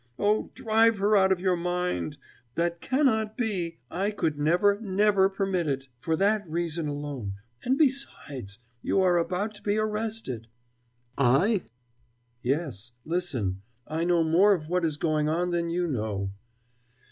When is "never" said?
4.39-4.81, 4.81-5.29